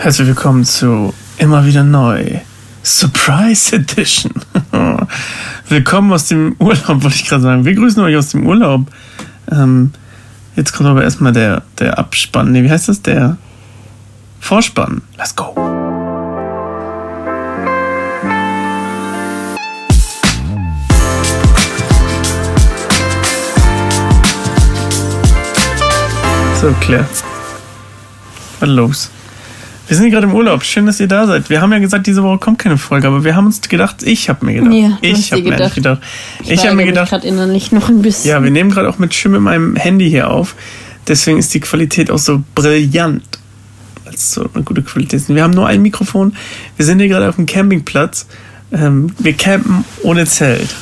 [0.00, 2.38] Herzlich willkommen zu Immer wieder neu.
[2.82, 4.32] Surprise Edition.
[5.68, 7.66] willkommen aus dem Urlaub, wollte ich gerade sagen.
[7.66, 8.86] Wir grüßen euch aus dem Urlaub.
[9.52, 9.92] Ähm,
[10.56, 12.50] jetzt kommt aber erstmal der, der Abspann.
[12.50, 13.02] Nee, wie heißt das?
[13.02, 13.36] Der
[14.40, 15.02] Vorspann.
[15.18, 15.54] Let's go.
[26.58, 27.06] So, Claire.
[28.60, 29.10] Was los?
[29.90, 30.62] Wir sind gerade im Urlaub.
[30.62, 31.50] Schön, dass ihr da seid.
[31.50, 34.28] Wir haben ja gesagt, diese Woche kommt keine Folge, aber wir haben uns gedacht, ich
[34.28, 34.72] habe mir gedacht.
[34.72, 35.74] Ja, ich habe mir gedacht.
[35.74, 36.00] gedacht.
[36.44, 38.30] Ich, Ich habe mir gedacht, gerade innerlich noch ein bisschen.
[38.30, 40.54] ja, wir nehmen gerade auch mit Schirm in meinem Handy hier auf.
[41.08, 43.24] Deswegen ist die Qualität auch so brillant.
[44.12, 45.28] Es so eine gute Qualität.
[45.28, 46.36] Wir haben nur ein Mikrofon.
[46.76, 48.28] Wir sind hier gerade auf dem Campingplatz.
[48.70, 50.72] Ähm, wir campen ohne Zelt.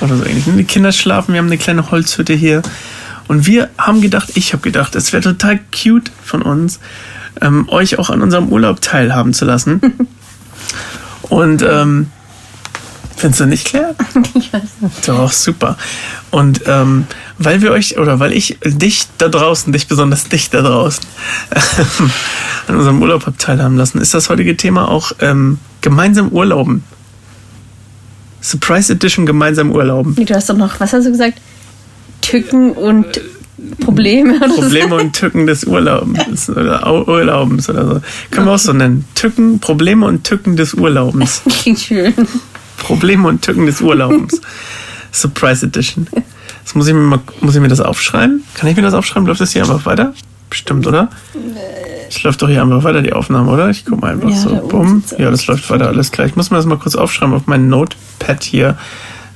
[0.00, 0.44] Oder so ähnlich.
[0.46, 1.34] Die Kinder schlafen.
[1.34, 2.62] Wir haben eine kleine Holzhütte hier.
[3.28, 6.80] Und wir haben gedacht, ich habe gedacht, es wäre total cute von uns,
[7.40, 9.80] ähm, euch auch an unserem Urlaub teilhaben zu lassen.
[11.22, 12.08] Und ähm,
[13.16, 13.94] findest du nicht, Claire?
[14.34, 15.08] Ich weiß nicht.
[15.08, 15.76] Doch, super.
[16.30, 17.06] Und ähm,
[17.38, 21.04] weil wir euch, oder weil ich dich da draußen, dich besonders dich da draußen,
[22.68, 26.84] an unserem Urlaub hab teilhaben lassen, ist das heutige Thema auch ähm, gemeinsam Urlauben.
[28.40, 30.14] Surprise Edition gemeinsam Urlauben.
[30.16, 31.38] Nee, Du hast doch noch, was hast du gesagt?
[32.20, 33.20] Tücken und
[33.80, 38.00] Probleme Probleme und Tücken des Urlaubens oder Au- Urlaubens oder so.
[38.30, 39.04] Können wir auch so nennen.
[39.14, 41.42] Tücken, Probleme und Tücken des Urlaubens.
[41.48, 42.12] Klingt schön.
[42.76, 44.40] Probleme und Tücken des Urlaubens.
[45.12, 46.06] Surprise Edition.
[46.64, 48.42] Das muss ich mir mal, muss ich mir das aufschreiben?
[48.54, 49.26] Kann ich mir das aufschreiben?
[49.26, 50.12] Läuft das hier einfach weiter?
[50.50, 51.08] Bestimmt, oder?
[52.08, 53.70] Es läuft doch hier einfach weiter, die Aufnahme, oder?
[53.70, 54.54] Ich guck mal einfach Ja, so.
[54.68, 55.02] Bumm.
[55.18, 56.26] Ja, das läuft weiter, alles klar.
[56.26, 58.76] Ich muss mir das mal kurz aufschreiben auf mein Notepad hier.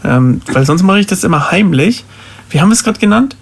[0.04, 2.04] Ähm, weil sonst mache ich das immer heimlich.
[2.50, 3.36] Wie haben wir es gerade genannt?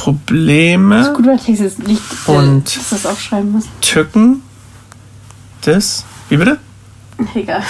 [0.00, 3.68] Probleme, Gut, weil ich jetzt nicht, äh, Und- du das aufschreiben musst.
[3.82, 4.40] Tücken
[5.66, 6.58] des, wie bitte?
[7.34, 7.62] Egal.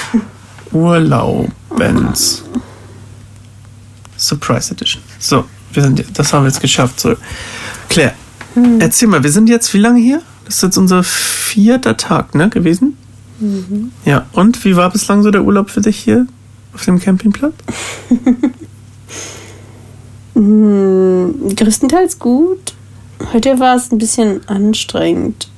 [0.70, 2.44] Urlaubens.
[4.16, 5.02] Surprise Edition.
[5.18, 7.00] So, wir sind, das haben wir jetzt geschafft.
[7.00, 7.16] So.
[7.88, 8.14] Claire,
[8.78, 10.22] erzähl mal, wir sind jetzt wie lange hier?
[10.44, 12.96] Das ist jetzt unser vierter Tag, ne, gewesen?
[14.04, 16.26] Ja, und wie war bislang so der Urlaub für dich hier
[16.74, 17.54] auf dem Campingplatz?
[20.34, 22.74] Hm, größtenteils gut.
[23.32, 25.48] Heute war es ein bisschen anstrengend.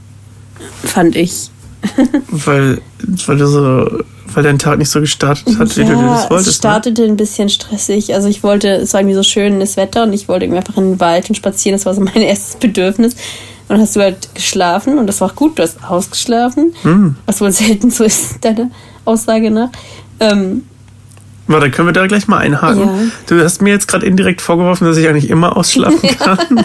[0.84, 1.50] Fand ich.
[2.28, 2.80] Weil,
[3.26, 6.46] weil du so, weil dein Tag nicht so gestartet hat, wie du das es wolltest.
[6.48, 6.52] Ne?
[6.52, 8.14] startete ein bisschen stressig.
[8.14, 10.92] Also ich wollte, es war irgendwie so schönes Wetter und ich wollte irgendwie einfach in
[10.92, 11.76] den Wald und spazieren.
[11.76, 13.14] Das war so mein erstes Bedürfnis.
[13.14, 15.58] Und dann hast du halt geschlafen und das war auch gut.
[15.58, 17.16] Du hast ausgeschlafen, Hm.
[17.26, 18.70] was wohl selten so ist, deiner
[19.04, 19.70] Aussage nach.
[20.20, 20.62] Ähm,
[21.48, 22.80] Warte, können wir da gleich mal einhaken?
[22.80, 23.10] Ja.
[23.26, 26.64] Du hast mir jetzt gerade indirekt vorgeworfen, dass ich eigentlich immer ausschlafen kann.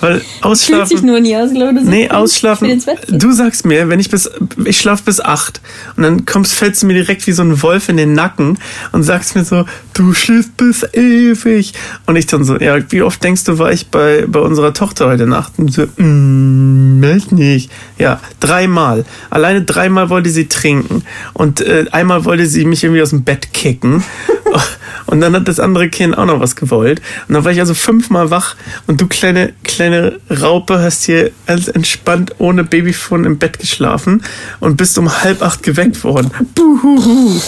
[0.00, 0.86] weil fühlt ausschlafen.
[0.86, 1.84] sich nur nie aus, glaube ich.
[1.84, 2.82] Nee, ausschlafen.
[3.08, 4.30] Du sagst mir, wenn ich bis,
[4.64, 5.60] ich schlaf bis acht
[5.96, 8.58] und dann kommst, fällst du mir direkt wie so ein Wolf in den Nacken
[8.92, 9.64] und sagst mir so,
[9.94, 11.72] du schläfst bis ewig.
[12.06, 15.06] Und ich dann so, ja, wie oft denkst du, war ich bei, bei unserer Tochter
[15.06, 15.54] heute Nacht?
[15.56, 17.70] Und so, mm, weiß nicht.
[17.98, 19.04] Ja, dreimal.
[19.30, 23.52] Alleine dreimal wollte sie trinken und äh, einmal wollte sie mich irgendwie aus dem Bett
[23.52, 24.03] kicken.
[25.06, 27.00] Und dann hat das andere Kind auch noch was gewollt.
[27.28, 28.56] Und dann war ich also fünfmal wach
[28.86, 34.22] und du kleine, kleine Raupe hast hier ganz entspannt ohne Babyphone im Bett geschlafen
[34.60, 36.30] und bist um halb acht geweckt worden.
[36.54, 37.40] Buhuhu.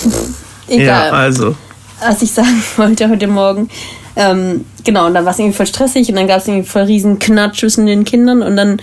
[0.69, 1.09] Egal.
[1.09, 1.57] Ja, also.
[2.01, 3.69] was ich sagen wollte heute Morgen.
[4.17, 6.83] Ähm, genau, und dann war es irgendwie voll stressig und dann gab es irgendwie voll
[6.83, 8.81] riesen Knatsch zwischen den Kindern und dann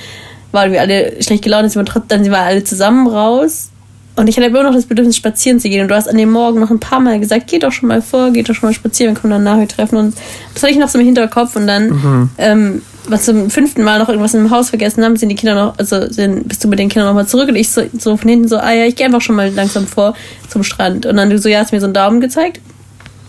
[0.51, 3.69] waren wir alle schlecht gelaunt, dann sind wir alle zusammen raus.
[4.15, 5.81] Und ich hatte immer noch das Bedürfnis, spazieren zu gehen.
[5.81, 8.01] Und du hast an dem Morgen noch ein paar Mal gesagt, geh doch schon mal
[8.01, 9.97] vor, geh doch schon mal spazieren, wir können dann nachher treffen.
[9.97, 10.15] Und
[10.53, 11.55] das hatte ich noch so im Hinterkopf.
[11.55, 15.35] Und dann, ähm, was zum fünften Mal noch irgendwas im Haus vergessen haben, sind die
[15.35, 17.49] Kinder noch, also sind, bist du mit den Kindern noch mal zurück.
[17.49, 19.87] Und ich so, so von hinten so, ah ja, ich gehe einfach schon mal langsam
[19.87, 20.13] vor
[20.47, 21.07] zum Strand.
[21.07, 22.61] Und dann du so, ja, hast mir so einen Daumen gezeigt.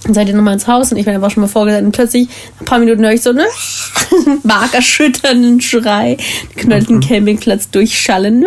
[0.04, 2.28] Dann seid ihr nochmal ins Haus und ich bin einfach schon mal vorgesagt und plötzlich,
[2.28, 3.46] nach ein paar Minuten höre ich so ne
[4.42, 6.18] markerschütternden Schrei,
[6.50, 8.44] den knöllten Campingplatz durchschallen.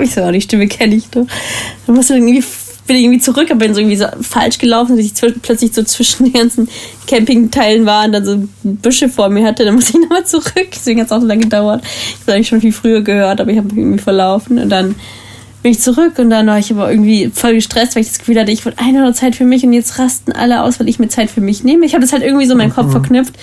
[0.00, 1.26] Ich so, oh, die Stimme kenne ich doch.
[1.86, 2.42] Dann musste irgendwie,
[2.86, 5.12] bin ich irgendwie zurück, aber bin so irgendwie so falsch gelaufen, dass ich
[5.42, 6.68] plötzlich so zwischen den ganzen
[7.06, 9.64] Campingteilen war und dann so Büsche vor mir hatte.
[9.64, 10.68] Dann musste ich nochmal zurück.
[10.74, 11.82] Deswegen hat es auch so lange gedauert.
[11.84, 14.94] Ich habe eigentlich schon viel früher gehört, aber ich habe mich irgendwie verlaufen und dann
[15.62, 18.38] bin ich zurück und dann war ich aber irgendwie voll gestresst, weil ich das Gefühl
[18.40, 20.98] hatte, ich wollte eine oder Zeit für mich und jetzt rasten alle aus, weil ich
[20.98, 21.86] mir Zeit für mich nehme.
[21.86, 23.34] Ich habe das halt irgendwie so in meinen Kopf verknüpft.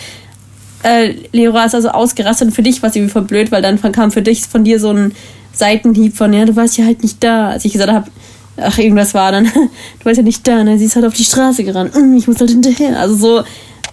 [0.83, 3.81] Äh, Leora ist also ausgerastet und für dich war es irgendwie voll blöd, weil dann
[3.93, 5.13] kam für dich von dir so ein
[5.53, 7.49] Seitenhieb von, ja, du warst ja halt nicht da.
[7.49, 8.09] Als ich gesagt habe,
[8.57, 9.45] ach, irgendwas war dann,
[9.99, 10.77] du warst ja nicht da, ne?
[10.77, 12.99] sie ist halt auf die Straße gerannt, "Mm, ich muss halt hinterher.
[12.99, 13.43] Also so,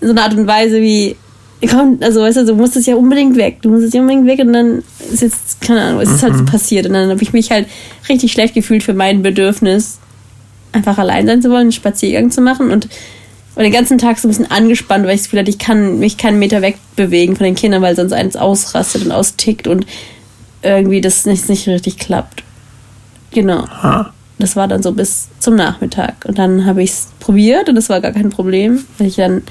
[0.01, 1.17] so eine Art und Weise, wie
[1.71, 3.59] komm, also weißt du, du musst es ja unbedingt weg.
[3.63, 6.35] Du musst es ja unbedingt weg und dann ist jetzt, keine Ahnung, es ist halt
[6.37, 6.47] so Mhm.
[6.47, 6.87] passiert.
[6.87, 7.67] Und dann habe ich mich halt
[8.09, 9.99] richtig schlecht gefühlt für mein Bedürfnis,
[10.73, 12.89] einfach allein sein zu wollen, einen Spaziergang zu machen und
[13.55, 15.99] und den ganzen Tag so ein bisschen angespannt, weil ich das Gefühl hatte, ich kann
[15.99, 19.87] mich keinen Meter wegbewegen von den Kindern, weil sonst eins ausrastet und austickt und
[20.63, 22.43] irgendwie das nicht, nicht richtig klappt.
[23.31, 23.67] Genau.
[23.69, 24.13] Ha.
[24.39, 26.25] Das war dann so bis zum Nachmittag.
[26.27, 28.85] Und dann habe ich es probiert und das war gar kein Problem.
[28.99, 29.43] Weil ich dann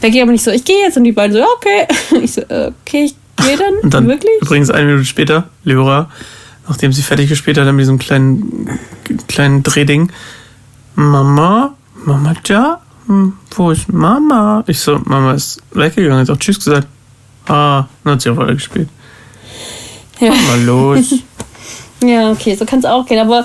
[0.00, 0.96] weggegangen bin, ich so, ich gehe jetzt.
[0.96, 1.86] Und die beiden so, okay.
[2.22, 3.74] Ich so, okay, ich gehe dann.
[3.82, 4.32] Und dann Wirklich?
[4.42, 6.10] übrigens eine Minute später, Leora,
[6.68, 8.78] nachdem sie fertig gespielt hat, mit diesem kleinen,
[9.28, 10.12] kleinen Drehding,
[10.94, 11.74] Mama,
[12.04, 12.82] Mama da?
[13.06, 14.62] Hm, wo ist Mama?
[14.66, 16.86] Ich so, Mama ist weggegangen, hat auch Tschüss gesagt.
[17.46, 18.88] Ah, dann hat sie auch weiter gespielt.
[20.20, 20.32] Ja.
[20.34, 21.14] Mal los.
[22.00, 23.18] Ja, okay, so kann es auch gehen.
[23.18, 23.44] Aber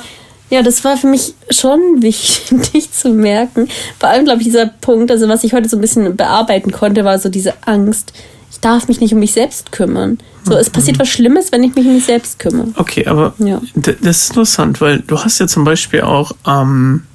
[0.51, 3.67] ja, das war für mich schon wichtig zu merken.
[3.99, 7.03] Vor allem, glaube ich, dieser Punkt, also was ich heute so ein bisschen bearbeiten konnte,
[7.03, 8.13] war so diese Angst.
[8.51, 10.19] Ich darf mich nicht um mich selbst kümmern.
[10.43, 12.67] So, es passiert was Schlimmes, wenn ich mich um mich selbst kümmere.
[12.75, 13.59] Okay, aber Ja.
[13.73, 17.07] das ist interessant, weil du hast ja zum Beispiel auch am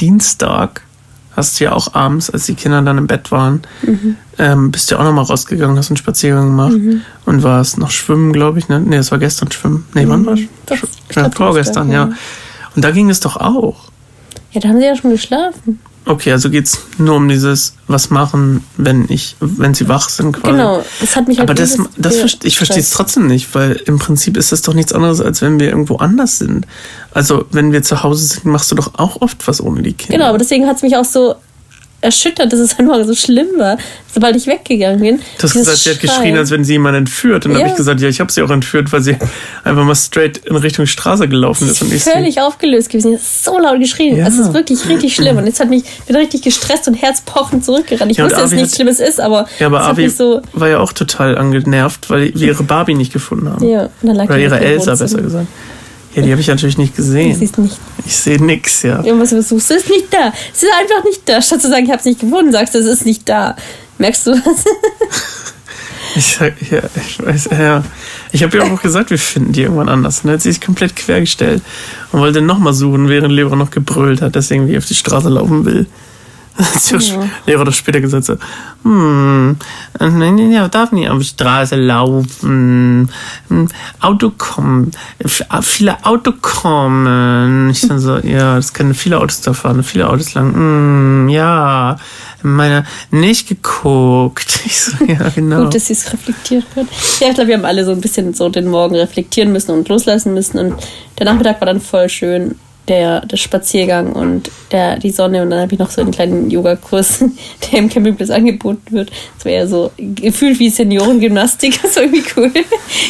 [0.00, 0.82] Dienstag,
[1.36, 4.16] hast du ja auch abends, als die Kinder dann im Bett waren, Mhm.
[4.38, 6.74] ähm, bist du ja auch nochmal rausgegangen, hast einen Spaziergang gemacht
[7.26, 8.68] und warst noch schwimmen, glaube ich.
[8.68, 9.86] Ne, nee, es war gestern schwimmen.
[9.94, 10.40] Nee, wann war es?
[10.40, 10.48] Mhm.
[10.66, 10.78] Das-
[11.14, 12.06] Ja, vorgestern, ja.
[12.06, 12.12] ja.
[12.76, 13.90] Und da ging es doch auch.
[14.52, 15.80] Ja, da haben sie ja schon geschlafen.
[16.06, 20.52] Okay, also geht's nur um dieses, was machen, wenn ich, wenn sie wach sind quasi.
[20.56, 23.72] Genau, das hat mich halt Aber das, das verste- ich verstehe es trotzdem nicht, weil
[23.84, 26.66] im Prinzip ist das doch nichts anderes, als wenn wir irgendwo anders sind.
[27.12, 30.16] Also, wenn wir zu Hause sind, machst du doch auch oft was ohne die Kinder.
[30.16, 31.34] Genau, aber deswegen hat es mich auch so
[32.00, 33.76] erschüttert, dass es einfach so schlimm war,
[34.12, 35.18] sobald ich weggegangen bin.
[35.38, 37.44] Du hast gesagt, sie hat geschrien, als wenn sie jemanden entführt.
[37.44, 37.66] Und dann Ja.
[37.66, 39.16] habe ich gesagt, ja, ich habe sie auch entführt, weil sie
[39.64, 41.82] einfach mal straight in Richtung Straße gelaufen ist.
[41.82, 43.10] Und ich sie, völlig aufgelöst gewesen.
[43.10, 44.16] Sie hat so laut geschrien.
[44.16, 44.24] Ja.
[44.24, 45.36] Also es ist wirklich richtig schlimm.
[45.36, 48.10] Und jetzt hat mich bin richtig gestresst und herzpochend zurückgerannt.
[48.10, 50.40] Ich Ja, wusste, dass nichts Schlimmes ist, aber ja, aber mich so.
[50.52, 53.68] war ja auch total angenervt, weil wir ihre Barbie nicht gefunden haben.
[53.68, 55.46] Ja, und dann lag Oder ihre Elsa, besser gesagt.
[56.14, 57.40] Ja, die habe ich natürlich nicht gesehen.
[57.40, 57.78] ist nicht.
[58.04, 59.02] Ich sehe nix, ja.
[59.04, 60.32] Irgendwas versuchst, es ist nicht da.
[60.52, 61.40] Es ist einfach nicht da.
[61.40, 63.54] Statt zu sagen, ich habe es nicht gefunden, sagst du, es ist nicht da.
[63.98, 64.64] Merkst du was?
[66.16, 67.84] Ich, sag, ja, ich weiß, ja.
[68.32, 70.18] Ich habe ja auch gesagt, wir finden die irgendwann anders.
[70.18, 71.62] Und dann hat sie sich komplett quergestellt
[72.10, 75.64] und wollte nochmal suchen, während Lehrer noch gebrüllt hat, dass irgendwie auf die Straße laufen
[75.64, 75.86] will.
[76.90, 77.28] Ja.
[77.46, 78.36] Lehrer doch später gesagt so,
[78.82, 79.56] hm,
[79.98, 83.08] nein, nein, er darf nicht auf Straße laufen.
[83.48, 83.68] Hm,
[84.00, 84.90] Auto kommen,
[85.62, 87.70] viele Auto kommen.
[87.70, 90.54] Ich dann so, ja, das können viele Autos da fahren, viele Autos lang.
[90.54, 91.96] Hm, ja,
[92.42, 94.60] meine nicht geguckt.
[94.70, 95.64] Ich so, ja, genau.
[95.64, 96.86] Gut, dass sie es reflektiert wird.
[97.18, 99.88] Ja, ich glaube, wir haben alle so ein bisschen so den Morgen reflektieren müssen und
[99.88, 100.58] loslassen müssen.
[100.58, 100.74] Und
[101.18, 102.56] der Nachmittag war dann voll schön.
[102.88, 105.42] Der, der Spaziergang und der, die Sonne.
[105.42, 107.24] Und dann habe ich noch so einen kleinen Yogakurs,
[107.72, 109.10] der im Campingplatz angeboten wird.
[109.36, 111.78] Das wäre ja so gefühlt wie Seniorengymnastik.
[111.90, 112.50] Das war irgendwie cool.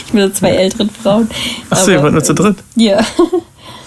[0.07, 1.31] Ich bin so zwei älteren Frauen.
[1.71, 2.57] Achso, ihr Aber, wart nur zu dritt.
[2.77, 3.05] Ja.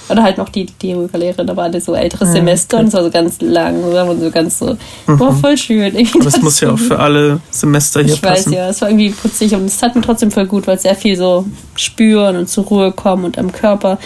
[0.10, 3.04] Oder halt noch die, die Yoga-Lehrerin, da waren alle so ältere Semester und es war
[3.04, 5.96] so ganz lang und so ganz so, war voll schön.
[5.96, 8.54] Irgendwie Aber es muss ja auch für alle Semester hier ich weiß passen.
[8.54, 10.96] ja, es war irgendwie putzig und es tat mir trotzdem voll gut, weil es sehr
[10.96, 11.46] viel so
[11.76, 13.98] spüren und zur Ruhe kommen und am Körper,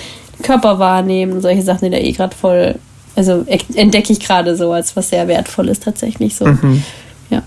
[0.43, 2.75] Körper wahrnehmen und solche Sachen, die da eh gerade voll,
[3.15, 3.45] also
[3.75, 6.45] entdecke ich gerade so als was sehr Wertvolles tatsächlich so.
[6.45, 6.83] Mhm.
[7.29, 7.41] Ja,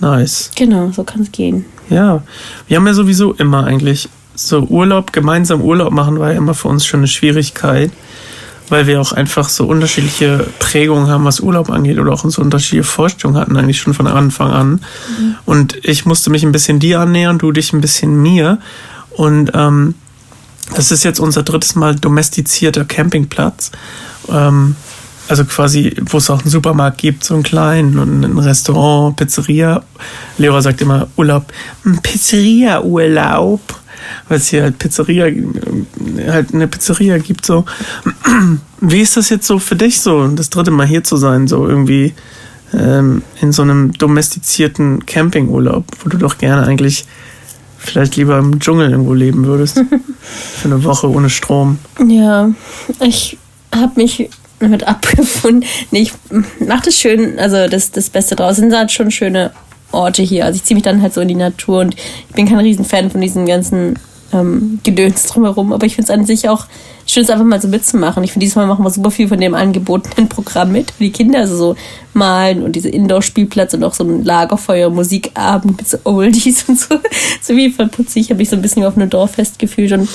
[0.00, 0.50] Nice.
[0.56, 1.64] genau, so kann es gehen.
[1.90, 2.22] Ja,
[2.66, 6.68] wir haben ja sowieso immer eigentlich so Urlaub, gemeinsam Urlaub machen war ja immer für
[6.68, 7.92] uns schon eine Schwierigkeit,
[8.68, 12.82] weil wir auch einfach so unterschiedliche Prägungen haben, was Urlaub angeht oder auch so unterschiedliche
[12.82, 14.80] Vorstellungen hatten eigentlich schon von Anfang an.
[15.44, 18.58] Und ich musste mich ein bisschen dir annähern, du dich ein bisschen mir.
[19.10, 19.94] Und ähm,
[20.74, 23.70] das ist jetzt unser drittes Mal domestizierter Campingplatz.
[24.28, 24.76] Ähm,
[25.28, 29.82] also quasi, wo es auch einen Supermarkt gibt, so einen kleinen und ein Restaurant, Pizzeria.
[30.36, 31.46] Leora sagt immer Urlaub,
[31.82, 33.60] "Hm, Pizzeria-Urlaub,
[34.28, 35.42] weil es hier halt Pizzeria, äh,
[36.28, 37.64] halt eine Pizzeria gibt so.
[38.80, 41.66] Wie ist das jetzt so für dich so, das dritte Mal hier zu sein, so
[41.66, 42.12] irgendwie
[42.74, 47.06] ähm, in so einem domestizierten Campingurlaub, wo du doch gerne eigentlich
[47.84, 49.76] vielleicht lieber im Dschungel irgendwo leben würdest.
[50.20, 51.78] für eine Woche ohne Strom.
[52.06, 52.50] Ja,
[53.00, 53.38] ich
[53.74, 55.68] habe mich damit abgefunden.
[55.90, 56.12] Nee, ich
[56.66, 58.56] mach das schön, also das, das Beste draus.
[58.56, 59.52] Sind halt schon schöne
[59.92, 60.44] Orte hier.
[60.44, 63.10] Also ich ziehe mich dann halt so in die Natur und ich bin kein Riesenfan
[63.10, 63.98] von diesen ganzen
[64.34, 66.66] ähm, Gedöns drumherum, aber ich finde es an sich auch
[67.06, 68.22] schön, es einfach mal so mitzumachen.
[68.24, 71.40] Ich finde, diesmal machen wir super viel von dem angebotenen Programm mit für die Kinder,
[71.40, 71.76] also so
[72.12, 76.96] malen und diese Indoor-Spielplatz und auch so ein Lagerfeuer, Musikabend mit so Oldies und so.
[77.40, 78.22] So wie voll putzig.
[78.22, 80.08] Ich habe mich so ein bisschen auf einem Dorffest gefühlt und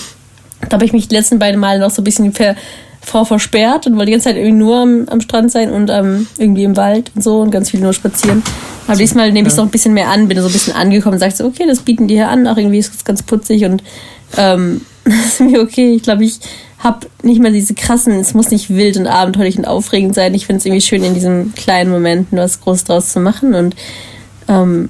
[0.62, 2.56] da habe ich mich die letzten beiden Male noch so ein bisschen ver,
[3.02, 6.28] Frau versperrt und wollte die ganze Zeit irgendwie nur am, am Strand sein und ähm,
[6.38, 8.44] irgendwie im Wald und so und ganz viel nur spazieren.
[8.90, 11.14] Aber diesmal nehme ich es noch ein bisschen mehr an, bin so ein bisschen angekommen
[11.14, 13.66] und sage so, okay, das bieten die hier an, auch irgendwie ist es ganz putzig
[13.66, 13.84] und
[14.36, 15.94] ähm, das ist mir okay.
[15.94, 16.40] Ich glaube, ich
[16.80, 20.34] habe nicht mehr diese krassen, es muss nicht wild und abenteuerlich und aufregend sein.
[20.34, 23.76] Ich finde es irgendwie schön, in diesen kleinen Momenten was Großes draus zu machen und
[24.48, 24.90] ähm,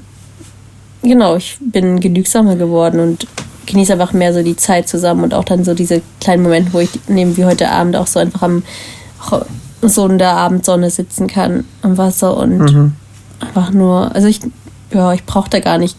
[1.02, 3.28] genau, ich bin genügsamer geworden und
[3.66, 6.80] genieße einfach mehr so die Zeit zusammen und auch dann so diese kleinen Momente, wo
[6.80, 8.64] ich neben wie heute Abend auch so einfach am
[9.82, 12.94] so in der Abendsonne sitzen kann am Wasser und mhm.
[13.40, 14.40] Einfach nur, also ich,
[14.94, 15.96] ja, ich brauche da gar nicht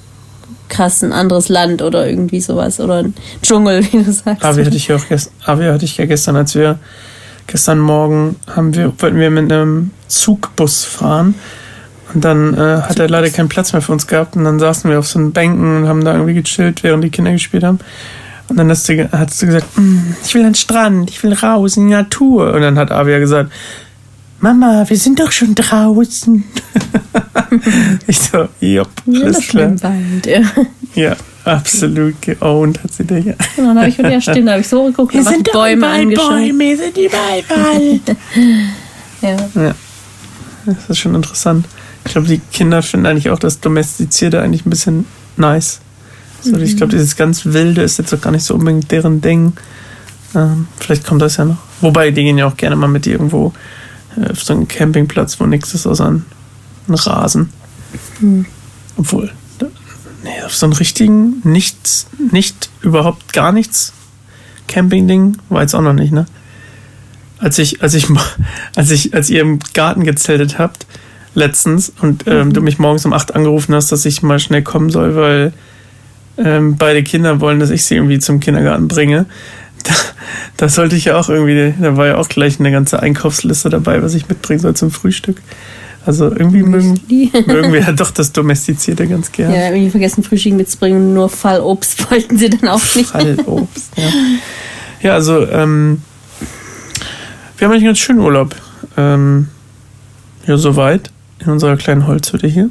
[0.68, 4.44] krass ein anderes Land oder irgendwie sowas oder ein Dschungel, wie du sagst.
[4.44, 6.78] Avi hatte ich ja auch gestern, hatte ich ja gestern, als wir
[7.46, 11.34] gestern Morgen haben wir, wollten wir mit einem Zugbus fahren
[12.14, 14.90] und dann äh, hat er leider keinen Platz mehr für uns gehabt und dann saßen
[14.90, 17.80] wir auf so einen Bänken und haben da irgendwie gechillt, während die Kinder gespielt haben.
[18.48, 21.32] Und dann hast du, hast du gesagt, mm, ich will an den Strand, ich will
[21.34, 22.52] raus in die Natur.
[22.52, 23.52] Und dann hat Avia gesagt,
[24.40, 26.44] Mama, wir sind doch schon draußen.
[28.06, 29.64] ich so, jupp, alles klar.
[29.64, 30.40] Im Wald, ja.
[30.94, 33.26] ja, absolut geowned hat sie dich.
[33.26, 33.34] Ja.
[33.54, 35.86] Genau, dann habe ich wieder stehen, da habe ich so geguckt, wir sind die Bäume
[35.86, 36.30] angeschaut.
[36.30, 38.16] Bäume, sind überall Wald.
[39.20, 39.36] ja.
[39.62, 39.74] ja.
[40.64, 41.66] Das ist schon interessant.
[42.06, 45.04] Ich glaube, die Kinder finden eigentlich auch das Domestizierte eigentlich ein bisschen
[45.36, 45.80] nice.
[46.40, 46.62] So, mhm.
[46.62, 49.52] Ich glaube, dieses ganz Wilde ist jetzt auch gar nicht so unbedingt deren Ding.
[50.34, 51.58] Ähm, vielleicht kommt das ja noch.
[51.82, 53.79] Wobei, die gehen ja auch gerne mal mit irgendwo äh,
[54.16, 56.24] auf so einen Campingplatz, wo nichts ist außer ein,
[56.88, 57.50] ein Rasen.
[58.20, 58.46] Mhm.
[58.96, 59.32] Obwohl,
[60.22, 63.92] nee, auf so einen richtigen, nichts, nicht, überhaupt gar nichts
[64.70, 66.26] Camping-Ding war jetzt auch noch nicht, ne?
[67.38, 68.06] Als ich, als ich,
[68.76, 70.86] als ich, als ihr im Garten gezeltet habt,
[71.34, 72.52] letztens und ähm, mhm.
[72.52, 75.52] du mich morgens um 8 angerufen hast, dass ich mal schnell kommen soll, weil
[76.38, 79.26] ähm, beide Kinder wollen, dass ich sie irgendwie zum Kindergarten bringe.
[80.56, 84.02] Da, sollte ich ja auch irgendwie, da war ja auch gleich eine ganze Einkaufsliste dabei,
[84.02, 85.40] was ich mitbringen soll zum Frühstück.
[86.04, 87.00] Also irgendwie mögen,
[87.46, 89.56] mögen wir ja doch das Domestizierte ganz gerne.
[89.56, 93.10] Ja, irgendwie vergessen, Frühstück mitzubringen, nur Fallobst wollten sie dann auch nicht.
[93.10, 94.10] Fallobst, ja.
[95.02, 96.02] Ja, also ähm,
[97.56, 98.54] wir haben eigentlich einen ganz schönen Urlaub.
[98.96, 99.48] Ähm,
[100.46, 101.10] ja, soweit
[101.40, 102.70] in unserer kleinen Holzhütte hier.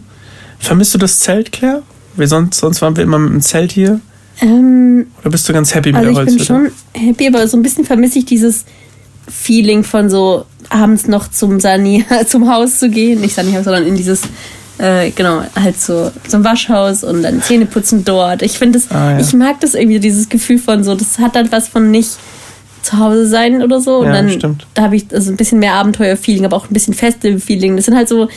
[0.60, 1.84] Vermisst du das Zelt, Claire?
[2.16, 4.00] Wir sonst, sonst waren wir immer mit dem Zelt hier.
[4.42, 6.42] Ähm, Oder bist du ganz happy mit also der Holzhütte?
[6.42, 8.66] Ich bin schon happy, aber so ein bisschen vermisse ich dieses
[9.28, 13.22] Feeling von so abends noch zum Sani, zum Haus zu gehen.
[13.22, 14.22] Nicht Sani-Haus, sondern in dieses,
[14.78, 18.42] äh, genau, halt so zum Waschhaus und dann Zähne putzen dort.
[18.42, 19.20] Ich finde das, ah, ja.
[19.20, 22.12] ich mag das irgendwie, dieses Gefühl von so, das hat dann was von nicht
[22.82, 23.98] zu Hause sein oder so.
[23.98, 24.68] Und ja, dann stimmt.
[24.74, 27.76] da habe ich also ein bisschen mehr Abenteuer-Feeling, aber auch ein bisschen Festival-Feeling.
[27.76, 28.30] Das sind halt so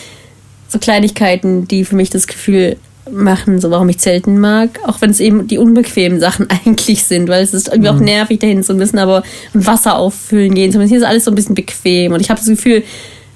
[0.73, 2.77] so Kleinigkeiten, die für mich das Gefühl
[3.11, 7.29] machen, so warum ich Zelten mag, auch wenn es eben die unbequemen Sachen eigentlich sind,
[7.29, 7.97] weil es ist irgendwie mhm.
[7.97, 11.31] auch nervig dahin so ein bisschen, aber Wasser auffüllen gehen, zumindest hier ist alles so
[11.31, 12.83] ein bisschen bequem und ich habe das Gefühl,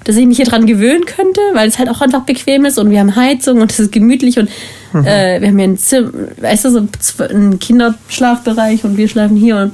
[0.03, 2.91] dass ich mich hier dran gewöhnen könnte, weil es halt auch einfach bequem ist und
[2.91, 4.49] wir haben Heizung und es ist gemütlich und
[4.93, 5.05] mhm.
[5.05, 6.87] äh, wir haben hier ein Zimmer, weißt du, so
[7.27, 9.73] einen Kinderschlafbereich und wir schlafen hier und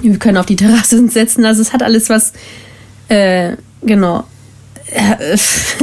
[0.00, 2.32] wir können auf die Terrasse setzen, also es hat alles was,
[3.08, 4.24] äh, genau,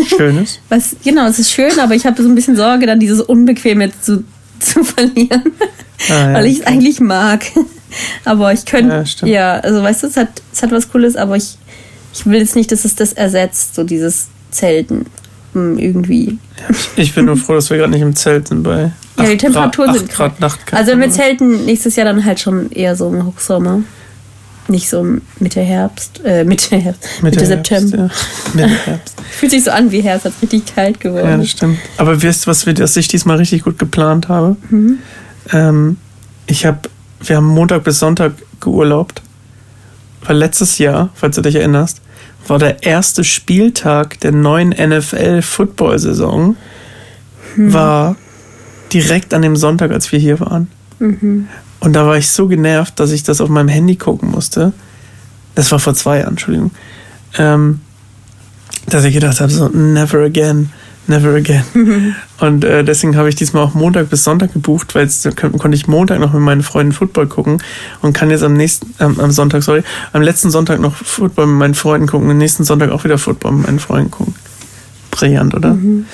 [0.07, 0.59] Schönes.
[0.69, 3.91] Was, genau, es ist schön, aber ich habe so ein bisschen Sorge, dann dieses Unbequeme
[4.01, 4.23] zu,
[4.59, 5.43] zu verlieren.
[6.09, 7.45] Ah, ja, weil ich es eigentlich mag.
[8.25, 9.05] aber ich könnte.
[9.21, 11.57] Ja, ja, also weißt du, es hat, es hat was Cooles, aber ich,
[12.13, 15.05] ich will jetzt nicht, dass es das ersetzt, so dieses Zelten.
[15.53, 16.37] Hm, irgendwie.
[16.95, 18.91] Ich bin nur froh, dass wir gerade nicht im Zelt sind bei.
[19.17, 20.09] Ja, die Temperaturen sind.
[20.09, 20.33] Grad
[20.71, 23.81] also wenn wir zelten nächstes Jahr dann halt schon eher so im Hochsommer
[24.69, 25.05] nicht so
[25.39, 28.09] Mitte Herbst, äh, Mitte Herbst, Mitte, Mitte September.
[28.55, 28.67] Ja.
[28.67, 29.15] Mitte Herbst.
[29.31, 31.29] Fühlt sich so an wie Herbst, hat richtig kalt geworden.
[31.29, 31.79] Ja, das stimmt.
[31.97, 34.55] Aber du, was, wir, was ich diesmal richtig gut geplant habe?
[34.69, 34.99] Mhm.
[35.51, 35.97] Ähm,
[36.47, 36.89] ich habe,
[37.21, 39.21] wir haben Montag bis Sonntag geurlaubt.
[40.25, 42.01] Weil letztes Jahr, falls du dich erinnerst,
[42.47, 46.57] war der erste Spieltag der neuen NFL-Football-Saison,
[47.55, 47.73] mhm.
[47.73, 48.15] war
[48.91, 50.69] direkt an dem Sonntag, als wir hier waren.
[50.99, 51.47] Mhm.
[51.79, 54.73] Und da war ich so genervt, dass ich das auf meinem Handy gucken musste.
[55.55, 56.71] Das war vor zwei Jahren, Entschuldigung.
[57.37, 57.81] Ähm,
[58.87, 60.71] dass ich gedacht habe, so, never again,
[61.07, 61.63] never again.
[62.39, 65.87] und äh, deswegen habe ich diesmal auch Montag bis Sonntag gebucht, weil jetzt konnte ich
[65.87, 67.61] Montag noch mit meinen Freunden Football gucken
[68.01, 71.57] und kann jetzt am nächsten, ähm, am Sonntag, sorry, am letzten Sonntag noch Football mit
[71.57, 74.35] meinen Freunden gucken und am nächsten Sonntag auch wieder Football mit meinen Freunden gucken.
[75.11, 75.73] Brillant, oder?
[75.73, 76.05] Mhm.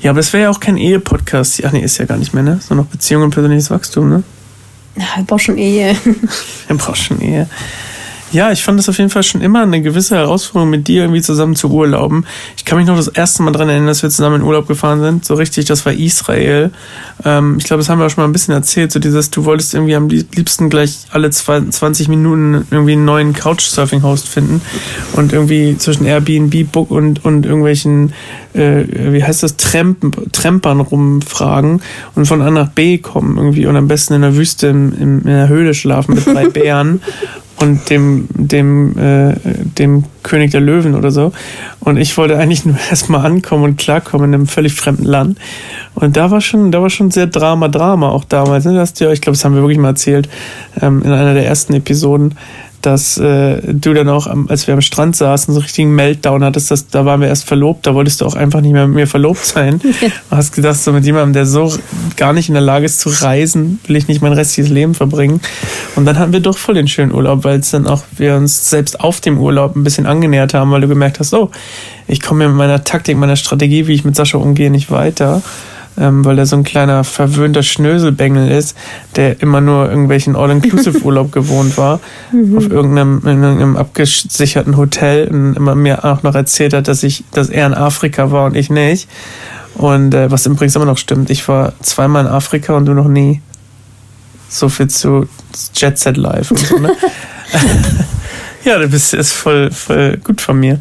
[0.00, 1.62] Ja, aber es wäre ja auch kein Ehe-Podcast.
[1.64, 2.60] Ach nee, ist ja gar nicht mehr, ne?
[2.60, 4.22] Sondern noch Beziehung und persönliches Wachstum, ne?
[4.96, 5.96] Ja, wir brauchen schon Ehe.
[6.68, 7.48] wir brauchen schon Ehe.
[8.36, 11.22] Ja, ich fand es auf jeden Fall schon immer eine gewisse Herausforderung, mit dir irgendwie
[11.22, 12.26] zusammen zu urlauben.
[12.58, 15.00] Ich kann mich noch das erste Mal dran erinnern, dass wir zusammen in Urlaub gefahren
[15.00, 15.24] sind.
[15.24, 16.70] So richtig, das war Israel.
[17.24, 18.92] Ähm, ich glaube, das haben wir auch schon mal ein bisschen erzählt.
[18.92, 23.32] So dieses, du wolltest irgendwie am liebsten gleich alle zwei, 20 Minuten irgendwie einen neuen
[23.32, 24.60] Couchsurfing-Host finden
[25.14, 28.12] und irgendwie zwischen Airbnb, Book und, und irgendwelchen,
[28.52, 31.80] äh, wie heißt das, Tramp, Trampern rumfragen
[32.14, 35.18] und von A nach B kommen irgendwie und am besten in der Wüste in, in,
[35.20, 37.00] in der Höhle schlafen mit drei Bären
[37.58, 39.34] und dem, dem, äh,
[39.78, 41.32] dem König der Löwen oder so.
[41.80, 45.38] Und ich wollte eigentlich nur erstmal ankommen und klarkommen in einem völlig fremden Land.
[45.94, 48.64] Und da war schon, da war schon sehr Drama, Drama auch damals.
[48.64, 48.74] Ne?
[48.74, 50.28] Das, ja, ich glaube, das haben wir wirklich mal erzählt
[50.80, 52.34] ähm, in einer der ersten Episoden
[52.82, 56.88] dass äh, du dann auch, als wir am Strand saßen, so richtigen Meltdown hattest, dass,
[56.88, 59.44] da waren wir erst verlobt, da wolltest du auch einfach nicht mehr mit mir verlobt
[59.44, 59.80] sein.
[60.00, 60.10] Ja.
[60.30, 61.72] Hast gedacht, so mit jemandem, der so
[62.16, 65.40] gar nicht in der Lage ist zu reisen, will ich nicht mein restliches Leben verbringen.
[65.94, 68.68] Und dann hatten wir doch voll den schönen Urlaub, weil es dann auch wir uns
[68.68, 71.50] selbst auf dem Urlaub ein bisschen angenähert haben, weil du gemerkt hast, oh,
[72.06, 75.42] ich komme mit meiner Taktik, meiner Strategie, wie ich mit Sascha umgehe, nicht weiter
[75.98, 78.76] ähm, weil er so ein kleiner verwöhnter Schnöselbengel ist,
[79.16, 82.00] der immer nur irgendwelchen All-Inclusive-Urlaub gewohnt war,
[82.32, 82.56] mhm.
[82.56, 87.24] auf irgendeinem, in irgendeinem abgesicherten Hotel und immer mir auch noch erzählt hat, dass ich,
[87.32, 89.08] dass er in Afrika war und ich nicht.
[89.74, 93.08] Und äh, was übrigens immer noch stimmt, ich war zweimal in Afrika und du noch
[93.08, 93.42] nie.
[94.48, 95.28] So viel zu
[95.74, 96.92] Jet Set Live und so, ne?
[98.66, 100.80] ja, du bist ist voll, voll gut von mir.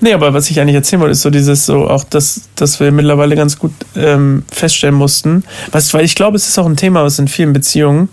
[0.00, 2.90] Nee, aber was ich eigentlich erzählen wollte, ist so dieses so auch, dass, dass wir
[2.90, 7.04] mittlerweile ganz gut ähm, feststellen mussten, was, weil ich glaube, es ist auch ein Thema,
[7.04, 8.08] was in vielen Beziehungen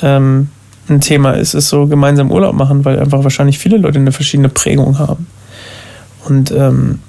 [0.00, 0.48] ähm,
[0.88, 4.48] ein Thema ist, ist so gemeinsam Urlaub machen, weil einfach wahrscheinlich viele Leute eine verschiedene
[4.48, 5.26] Prägung haben.
[6.24, 7.00] Und ähm,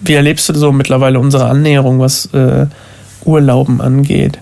[0.00, 2.66] wie erlebst du so mittlerweile unsere Annäherung, was äh,
[3.24, 4.38] Urlauben angeht?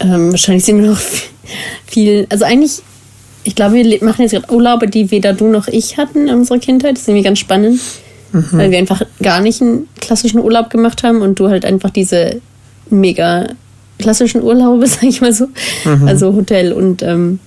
[0.00, 1.00] Ähm, wahrscheinlich sind wir noch
[1.86, 2.82] viel, also eigentlich
[3.46, 6.58] ich glaube, wir machen jetzt gerade Urlaube, die weder du noch ich hatten in unserer
[6.58, 6.94] Kindheit.
[6.94, 7.80] Das ist irgendwie ganz spannend,
[8.32, 8.44] mhm.
[8.50, 12.40] weil wir einfach gar nicht einen klassischen Urlaub gemacht haben und du halt einfach diese
[12.90, 13.46] mega
[14.00, 15.46] klassischen Urlaube, sag ich mal so.
[15.84, 16.08] Mhm.
[16.08, 17.38] Also Hotel und ähm,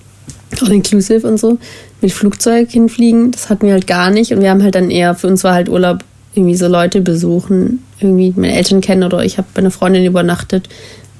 [0.62, 1.58] All-Inclusive und so.
[2.00, 4.32] Mit Flugzeug hinfliegen, das hatten wir halt gar nicht.
[4.32, 6.02] Und wir haben halt dann eher, für uns war halt Urlaub
[6.34, 10.70] irgendwie so Leute besuchen, irgendwie meine Eltern kennen oder ich habe bei einer Freundin übernachtet.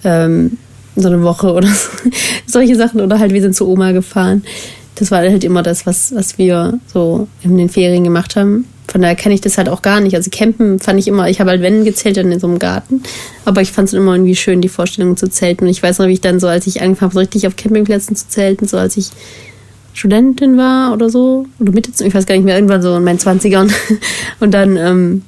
[0.05, 0.57] Ähm,
[1.03, 1.91] so eine Woche oder so.
[2.47, 4.45] solche Sachen oder halt wir sind zu Oma gefahren.
[4.97, 8.67] Das war halt immer das, was, was wir so in den Ferien gemacht haben.
[8.91, 10.17] Von daher kenne ich das halt auch gar nicht.
[10.17, 13.03] Also campen fand ich immer, ich habe halt wenn gezählt dann in so einem Garten,
[13.45, 15.65] aber ich fand es immer irgendwie schön, die Vorstellung zu zelten.
[15.65, 17.57] Und ich weiß noch, wie ich dann so, als ich angefangen habe, so richtig auf
[17.57, 19.11] Campingplätzen zu zelten, so als ich
[19.93, 23.19] Studentin war oder so, oder Mitte, ich weiß gar nicht mehr, irgendwann so in meinen
[23.19, 23.73] Zwanzigern.
[24.41, 25.23] Und dann ähm,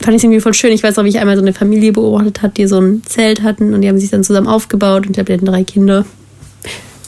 [0.00, 0.72] fand ich irgendwie voll schön.
[0.72, 3.42] Ich weiß auch, wie ich einmal so eine Familie beobachtet habe, die so ein Zelt
[3.42, 6.04] hatten und die haben sich dann zusammen aufgebaut und die hatten drei Kinder.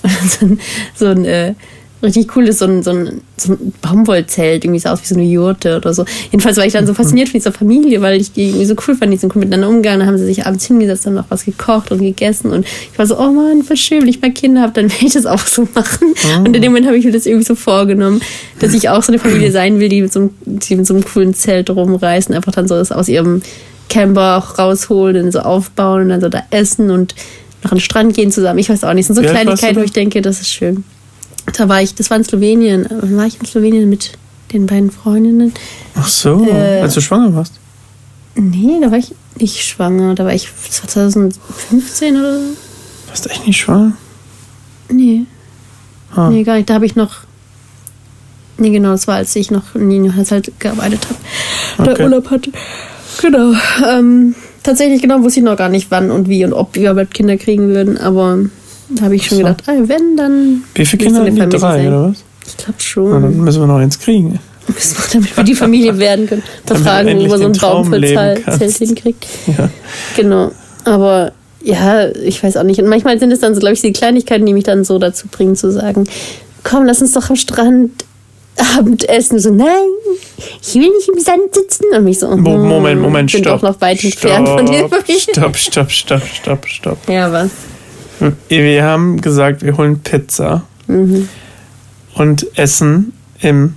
[0.28, 0.61] so ein,
[0.94, 1.55] so ein äh,
[2.02, 5.24] richtig cooles, so ein, so ein, so ein Baumwollzelt, irgendwie sah aus wie so eine
[5.24, 6.04] Jurte oder so.
[6.30, 8.96] Jedenfalls war ich dann so fasziniert von dieser Familie, weil ich die irgendwie so cool
[8.96, 11.44] fand, die sind cool miteinander umgegangen, dann haben sie sich abends hingesetzt, haben noch was
[11.44, 14.62] gekocht und gegessen und ich war so, oh Mann, voll schön, wenn ich mal Kinder
[14.62, 16.14] habe, dann will ich das auch so machen.
[16.34, 16.40] Oh.
[16.40, 18.20] Und in dem Moment habe ich mir das irgendwie so vorgenommen,
[18.58, 20.94] dass ich auch so eine Familie sein will, die mit so einem, die mit so
[20.94, 23.42] einem coolen Zelt rumreißen, einfach dann so das aus ihrem
[23.88, 27.14] Camper auch rausholen und so aufbauen und dann so da essen und
[27.62, 28.58] nach den Strand gehen zusammen.
[28.58, 30.84] Ich weiß auch nicht, sind so Kleinigkeiten, wo ich denke, das ist schön.
[31.57, 32.87] Da war ich, das war in Slowenien.
[32.88, 34.12] Wann war ich in Slowenien mit
[34.52, 35.52] den beiden Freundinnen?
[35.94, 37.55] Ach so, äh, als du schwanger warst?
[38.35, 40.14] Nee, da war ich nicht schwanger.
[40.14, 42.44] Da war ich 2015 oder so.
[43.09, 43.92] Warst du echt nicht schwanger?
[44.88, 45.22] Nee.
[46.14, 46.28] Ah.
[46.31, 46.70] Nee, gar nicht.
[46.70, 47.16] Da habe ich noch.
[48.59, 51.18] Nee, genau, das war, als ich noch in Nino halt gearbeitet habe.
[51.78, 51.94] Okay.
[51.94, 52.52] Der Urlaub hatte.
[53.20, 53.52] Genau.
[53.87, 57.14] Ähm, tatsächlich genau wusste ich noch gar nicht, wann und wie und ob wir überhaupt
[57.14, 58.38] Kinder kriegen würden, aber
[58.96, 59.44] da habe ich schon so.
[59.44, 60.64] gedacht, ey, wenn, dann.
[60.74, 61.48] Wie viele Kinder haben die?
[61.48, 61.88] Drei, sein.
[61.88, 62.24] oder was?
[62.46, 63.11] Ich glaube schon.
[63.11, 64.38] Na, dann müssen wir noch eins kriegen.
[65.12, 66.42] Damit wir die Familie werden können.
[66.66, 69.26] Da fragen, wo man so einen Baum für Zelt hinkriegt.
[69.46, 69.68] Ja.
[70.16, 70.52] Genau.
[70.85, 72.81] Aber ja, ich weiß auch nicht.
[72.81, 75.28] Und manchmal sind es dann so, glaube ich, die Kleinigkeiten, die mich dann so dazu
[75.28, 76.05] bringen, zu sagen,
[76.64, 78.05] komm, lass uns doch am Strand
[78.57, 79.38] Abendessen.
[79.38, 79.68] So, nein,
[80.61, 81.85] ich will nicht im Sand sitzen.
[81.92, 83.61] Und mich so, hm, Moment, Moment, bin stopp.
[83.61, 84.88] doch noch weit entfernt von dir.
[85.18, 86.98] Stopp, stopp, stopp, stopp, stopp.
[87.09, 87.50] Ja, was?
[88.48, 91.29] Wir haben gesagt, wir holen Pizza mhm.
[92.14, 93.75] und essen im,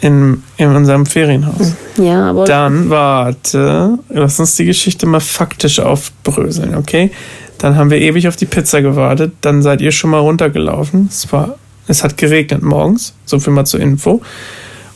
[0.00, 1.74] in, in unserem Ferienhaus.
[1.96, 2.44] Ja, aber.
[2.44, 7.10] Dann, warte, lass uns die Geschichte mal faktisch aufbröseln, okay?
[7.58, 9.34] Dann haben wir ewig auf die Pizza gewartet.
[9.40, 11.08] Dann seid ihr schon mal runtergelaufen.
[11.08, 13.14] Es war, es hat geregnet morgens.
[13.24, 14.20] So viel mal zur Info.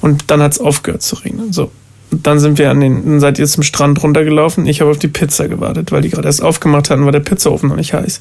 [0.01, 1.53] Und dann hat es aufgehört zu regnen.
[1.53, 1.71] So
[2.23, 4.67] dann sind wir an den, dann seid ihr zum Strand runtergelaufen.
[4.67, 7.69] Ich habe auf die Pizza gewartet, weil die gerade erst aufgemacht hatten, war der Pizzaofen
[7.69, 8.21] noch nicht heiß.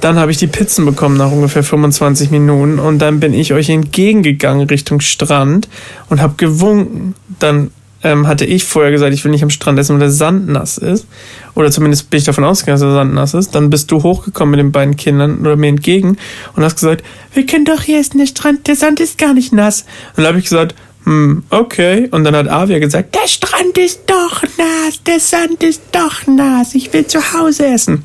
[0.00, 3.68] Dann habe ich die Pizzen bekommen nach ungefähr 25 Minuten und dann bin ich euch
[3.68, 5.68] entgegengegangen Richtung Strand
[6.08, 7.14] und habe gewunken.
[7.38, 7.70] Dann
[8.02, 10.78] ähm, hatte ich vorher gesagt, ich will nicht am Strand essen, weil der Sand nass
[10.78, 11.06] ist.
[11.54, 13.54] Oder zumindest bin ich davon ausgegangen, dass der Sand nass ist.
[13.54, 16.16] Dann bist du hochgekommen mit den beiden Kindern oder mir entgegen
[16.56, 19.52] und hast gesagt, wir können doch hier essen, der Strand, der Sand ist gar nicht
[19.52, 19.82] nass.
[20.16, 20.74] Und dann habe ich gesagt,
[21.10, 22.06] hm, okay.
[22.12, 26.76] Und dann hat Avia gesagt, der Strand ist doch nass, der Sand ist doch nass,
[26.76, 28.04] ich will zu Hause essen.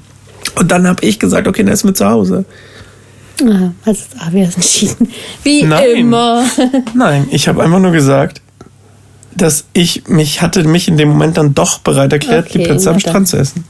[0.55, 2.45] Und dann habe ich gesagt, okay, dann essen wir zu Hause.
[3.43, 5.09] Ah, ist Avia entschieden?
[5.43, 5.89] Wie Nein.
[5.97, 6.45] immer.
[6.95, 8.41] Nein, ich habe einfach nur gesagt,
[9.35, 12.89] dass ich mich hatte mich in dem Moment dann doch bereit erklärt, die Okay, Pizza
[12.89, 12.99] am.
[12.99, 13.65] Strand zu essen.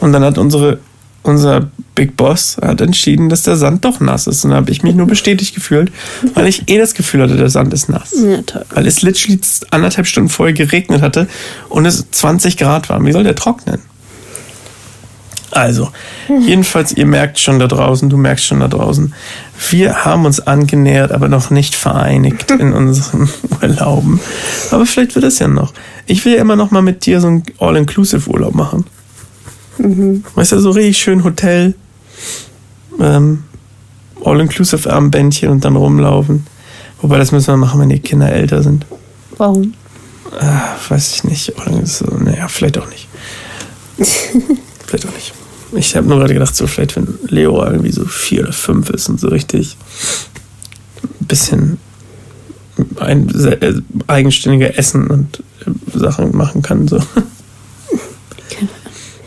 [0.00, 0.78] Und dann hat unsere
[1.28, 4.44] unser Big Boss hat entschieden, dass der Sand doch nass ist.
[4.44, 5.92] Und dann habe ich mich nur bestätigt gefühlt,
[6.34, 8.14] weil ich eh das Gefühl hatte, der Sand ist nass.
[8.14, 8.64] Ja, toll.
[8.70, 11.28] Weil es literally anderthalb Stunden vorher geregnet hatte
[11.68, 13.04] und es 20 Grad war.
[13.04, 13.80] Wie soll der trocknen?
[15.50, 15.90] Also,
[16.28, 19.14] jedenfalls, ihr merkt schon da draußen, du merkst schon da draußen,
[19.70, 23.30] wir haben uns angenähert, aber noch nicht vereinigt in unseren
[23.62, 24.20] Urlauben.
[24.70, 25.72] Aber vielleicht wird es ja noch.
[26.06, 28.84] Ich will ja immer noch mal mit dir so einen All-Inclusive-Urlaub machen.
[29.78, 31.74] Weißt du, so richtig schön Hotel,
[33.00, 33.44] ähm,
[34.24, 36.46] All-Inclusive-Armbändchen und dann rumlaufen.
[37.00, 38.84] Wobei, das müssen wir machen, wenn die Kinder älter sind.
[39.36, 39.74] Warum?
[40.40, 41.52] Ah, weiß ich nicht.
[41.84, 43.08] So, naja, vielleicht auch nicht.
[44.86, 45.32] vielleicht auch nicht.
[45.72, 49.08] Ich habe nur gerade gedacht, so vielleicht, wenn Leo irgendwie so vier oder fünf ist
[49.08, 49.76] und so richtig
[51.02, 51.78] ein bisschen
[52.98, 53.74] ein, äh,
[54.06, 56.88] eigenständiger essen und äh, Sachen machen kann.
[56.88, 56.98] So.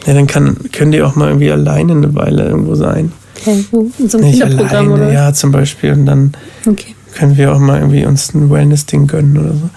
[0.05, 3.11] Ja, dann kann, können die auch mal irgendwie alleine eine Weile irgendwo sein.
[3.41, 3.89] Okay, wo?
[3.99, 5.11] In so einem Nicht alleine, oder?
[5.11, 5.93] ja, zum Beispiel.
[5.93, 6.33] Und dann
[6.65, 6.95] Okay.
[7.15, 9.69] können wir auch mal irgendwie uns ein Wellness-Ding gönnen oder so.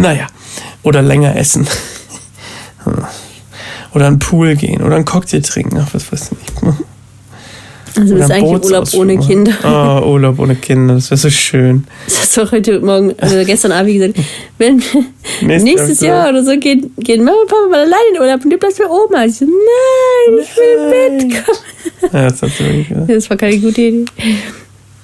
[0.00, 0.26] Naja,
[0.82, 1.66] oder länger essen.
[3.94, 6.62] oder einen Pool gehen oder einen Cocktail trinken, ach, was weiß ich.
[7.96, 9.18] Also das ist eigentlich Urlaub ohne.
[9.18, 9.52] Kinder.
[9.64, 11.84] Oh, Urlaub ohne Kinder, das wäre so schön.
[12.04, 14.14] Das hast du heute Morgen, also gestern Abend gesagt,
[14.58, 14.76] wenn
[15.40, 18.44] Nächstes nächstes Jahr Jahr oder so gehen, gehen Mama und Papa mal alleine in Urlaub
[18.44, 19.24] und du bleibst bei Oma.
[19.24, 21.58] Ich so, nein, ich will mitkommen.
[22.12, 23.10] Ja, das, hat sie wirklich gesagt.
[23.10, 24.04] Das war keine gute Idee.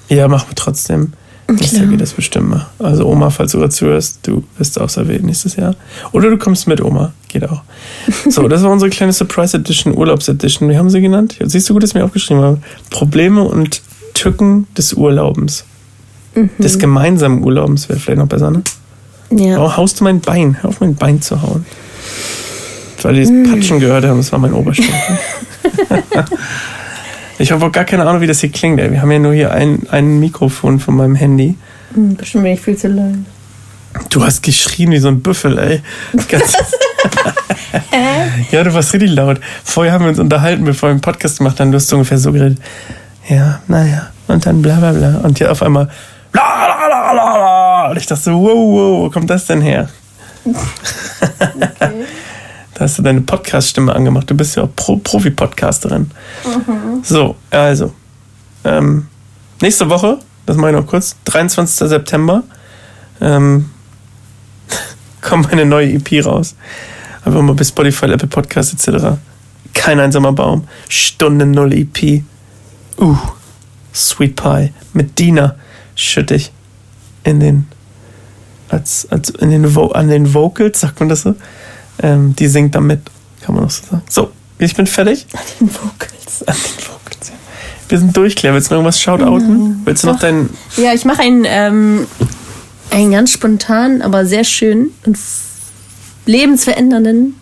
[0.08, 1.12] ja, machen wir trotzdem.
[1.60, 2.66] Nächstes Jahr geht das bestimmt mal.
[2.78, 5.74] Also Oma, falls du gerade zuhörst, du bist auserwählt nächstes Jahr.
[6.12, 7.62] Oder du kommst mit Oma, geht auch.
[8.28, 10.68] So, das war unsere kleine Surprise Edition, Urlaubs Edition.
[10.68, 11.36] Wie haben sie genannt?
[11.42, 12.58] Siehst du gut, dass ich mir aufgeschrieben habe?
[12.90, 13.82] Probleme und
[14.14, 15.64] Tücken des Urlaubens.
[16.58, 18.62] Des gemeinsamen Urlaubens wäre vielleicht noch besser, ne?
[19.30, 19.58] Ja.
[19.58, 20.56] Oh, haust du mein Bein?
[20.60, 21.66] Hör auf mein Bein zu hauen.
[23.02, 24.94] Weil die das Patschen gehört haben, das war mein Oberschenkel.
[27.42, 28.78] ich habe auch gar keine Ahnung, wie das hier klingt.
[28.78, 28.92] Ey.
[28.92, 31.56] Wir haben ja nur hier ein, ein Mikrofon von meinem Handy.
[31.92, 33.14] Hm, Bestimmt bin ich viel zu laut.
[34.10, 35.82] Du hast geschrien wie so ein Büffel, ey.
[36.28, 36.52] Ganz
[38.52, 39.40] ja, du warst richtig laut.
[39.64, 41.72] Vorher haben wir uns unterhalten, bevor wir den Podcast gemacht haben.
[41.72, 42.58] Du hast so ungefähr so geredet.
[43.28, 44.10] Ja, naja.
[44.28, 45.20] Und dann bla bla bla.
[45.24, 45.88] Und hier auf einmal
[46.30, 47.90] bla bla bla bla bla.
[47.90, 49.88] Und ich dachte so, wow, wow, wo kommt das denn her?
[51.78, 51.92] Da
[52.82, 54.30] hast du deine Podcast-Stimme angemacht.
[54.30, 56.10] Du bist ja auch Pro Profi-Podcasterin.
[57.02, 57.92] So, also.
[58.64, 59.06] Ähm,
[59.60, 61.88] nächste Woche, das mache ich noch kurz, 23.
[61.88, 62.44] September,
[63.20, 63.70] ähm,
[65.20, 66.54] kommt meine neue EP raus.
[67.24, 69.16] Einfach mal bei Spotify, Apple Podcast etc.
[69.74, 70.64] Kein einsamer Baum.
[70.88, 72.22] Stunde Null EP.
[72.98, 73.16] Uh,
[73.94, 74.72] Sweet Pie.
[74.92, 75.56] Mit Dina
[75.94, 76.52] schütte ich
[77.24, 77.66] in den,
[78.68, 81.34] als, als in den, Vo an den Vocals, sagt man das so?
[82.02, 83.00] Ähm, die singt da mit,
[83.40, 84.02] kann man auch so sagen.
[84.08, 85.26] So, ich bin fertig.
[85.60, 86.42] Den Vocals.
[86.46, 87.34] An den Vocals, ja.
[87.88, 88.54] Wir sind durch, Claire.
[88.54, 89.82] Willst du noch irgendwas shoutouten?
[89.84, 90.50] Willst du noch deinen.
[90.76, 92.06] Ja, ich mache einen, ähm,
[92.90, 95.18] einen ganz spontanen, aber sehr schönen und
[96.26, 97.34] lebensverändernden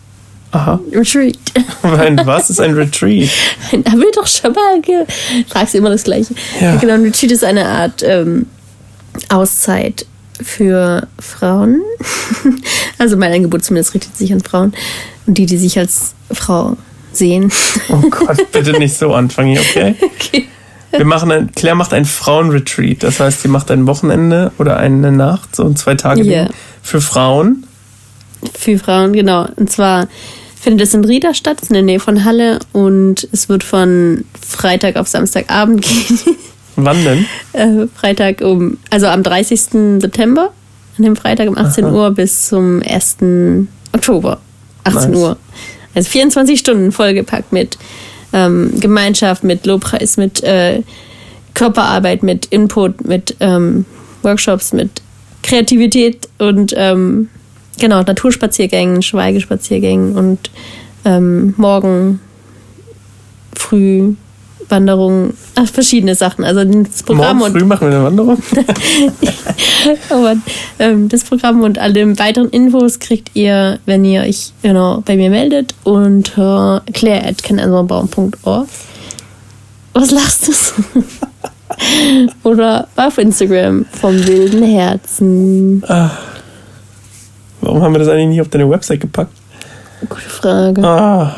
[0.51, 0.79] Aha.
[0.91, 1.37] Retreat.
[1.83, 3.29] Ein, was ist ein Retreat?
[3.71, 5.05] Da wird doch schon mal ge
[5.47, 6.35] fragst du immer das Gleiche.
[6.59, 6.75] Ja.
[6.75, 8.47] Genau, ein Retreat ist eine Art ähm,
[9.29, 10.05] Auszeit
[10.43, 11.81] für Frauen.
[12.97, 14.73] also mein Angebot zumindest richtet sich an Frauen
[15.25, 16.77] und die, die sich als Frau
[17.13, 17.51] sehen.
[17.89, 19.95] Oh Gott, bitte nicht so anfangen, okay?
[20.01, 20.47] Okay.
[20.91, 23.03] Wir machen ein, Claire macht ein Frauenretreat.
[23.03, 26.23] Das heißt, sie macht ein Wochenende oder eine Nacht, so ein zwei Tage.
[26.23, 26.47] Ding
[26.81, 27.65] für Frauen.
[28.53, 29.47] Für Frauen, genau.
[29.55, 30.07] Und zwar
[30.59, 34.95] findet es in Rieda statt, in der Nähe von Halle und es wird von Freitag
[34.95, 36.19] auf Samstagabend gehen.
[36.75, 37.25] Wann denn?
[37.53, 39.99] äh, Freitag um, also am 30.
[39.99, 40.51] September,
[40.97, 41.93] an dem Freitag um 18 Aha.
[41.93, 43.17] Uhr bis zum 1.
[43.93, 44.39] Oktober,
[44.83, 45.19] 18 Nice.
[45.19, 45.37] Uhr.
[45.93, 47.77] Also 24 Stunden vollgepackt mit
[48.33, 50.83] ähm, Gemeinschaft, mit Lobpreis, mit äh,
[51.53, 53.85] Körperarbeit, mit Input, mit ähm,
[54.21, 55.01] Workshops, mit
[55.43, 57.29] Kreativität und ähm,
[57.79, 60.49] genau, Naturspaziergängen, Schweigespaziergängen und
[61.03, 62.19] ähm, morgen
[63.53, 64.13] früh
[64.71, 66.43] Wanderung, ach, verschiedene Sachen.
[66.43, 68.37] Also das Programm Morgen früh und machen wir eine Wanderung.
[70.09, 70.35] aber,
[70.79, 75.29] ähm, das Programm und alle weiteren Infos kriegt ihr, wenn ihr euch genau bei mir
[75.29, 78.67] meldet unter claire.kenansorbaum.org.
[79.93, 80.73] Was lachst du so?
[82.49, 85.83] Oder auf Instagram vom wilden Herzen.
[87.61, 89.33] Warum haben wir das eigentlich nicht auf deine Website gepackt?
[90.09, 90.83] Gute Frage.
[90.83, 91.35] Ah,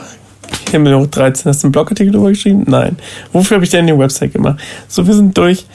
[0.71, 1.49] Himmel hoch 13.
[1.49, 2.63] Hast du einen Blogartikel drüber geschrieben?
[2.67, 2.97] Nein.
[3.32, 4.60] Wofür habe ich denn die Website gemacht?
[4.88, 5.65] So, wir sind durch.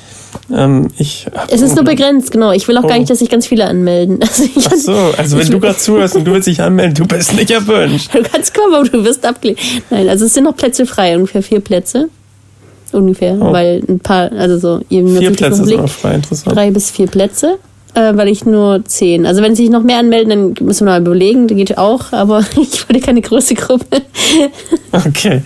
[0.54, 2.52] Ähm, ich Es ist nur begrenzt, genau.
[2.52, 2.98] Ich will auch gar Oh.
[2.98, 4.18] nicht, dass sich ganz viele anmelden.
[4.28, 7.34] Also Ach so, also wenn du gerade zuhörst und du willst dich anmelden, du bist
[7.34, 8.10] nicht erwünscht.
[8.14, 9.58] Du kannst kommen, aber du wirst abgelehnt.
[9.90, 12.08] Nein, also es sind noch Plätze frei, ungefähr vier Plätze.
[12.92, 13.52] Ungefähr, Oh.
[13.52, 16.56] weil ein paar, also so, ihr Vier Plätze sind noch frei, interessant.
[16.56, 17.58] drei bis vier Plätze,
[17.98, 19.26] äh, weil ich nur zehn.
[19.26, 22.40] Also wenn sich noch mehr anmelden, dann müssen wir mal überlegen, das geht auch, aber
[22.60, 24.02] ich wollte keine große Gruppe.
[24.92, 25.42] Okay,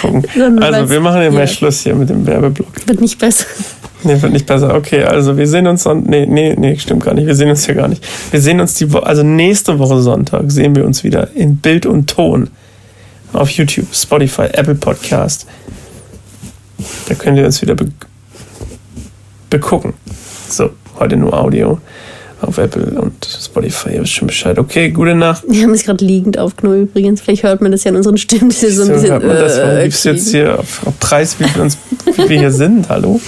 [0.00, 0.24] gucken.
[0.60, 1.46] Also wir machen ja mal.
[1.46, 2.86] Schluss hier mit dem Werbeblock.
[2.86, 3.46] Wird nicht besser.
[4.02, 4.74] Nee, wird nicht besser.
[4.74, 7.26] Okay, also wir sehen uns son nee, nee, nee, stimmt gar nicht.
[7.26, 8.04] Wir sehen uns hier gar nicht.
[8.30, 11.86] Wir sehen uns die Woche, also nächste Woche Sonntag sehen wir uns wieder in Bild
[11.86, 12.50] und Ton
[13.32, 15.46] auf YouTube, Spotify, Apple Podcast.
[17.08, 17.86] Da könnt ihr uns wieder be
[19.48, 19.94] begucken.
[20.48, 21.78] So, heute nur Audio
[22.40, 23.94] auf Apple und Spotify.
[23.94, 24.58] Ihr wisst schon Bescheid.
[24.58, 25.44] Okay, gute Nacht.
[25.48, 27.20] Wir haben es gerade liegend aufgenommen übrigens.
[27.20, 28.50] Vielleicht hört man das ja an unseren Stimmen.
[28.50, 29.10] Das ist so ein bisschen.
[29.10, 29.58] hört man das?
[29.58, 31.78] Warum äh, gibst du jetzt hier auf, auf Preis, wie wir, uns,
[32.16, 32.88] wie wir hier sind?
[32.88, 33.20] Hallo?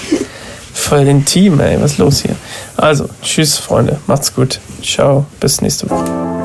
[0.75, 1.81] Voll den Team, ey.
[1.81, 2.37] Was ist los hier?
[2.77, 3.99] Also, tschüss, Freunde.
[4.07, 4.61] Macht's gut.
[4.83, 5.27] Ciao.
[5.41, 6.38] Bis nächste Woche.